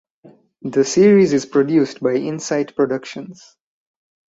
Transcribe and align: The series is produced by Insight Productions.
The 0.63 0.83
series 0.83 1.31
is 1.31 1.45
produced 1.45 2.01
by 2.01 2.15
Insight 2.15 2.75
Productions. 2.75 3.55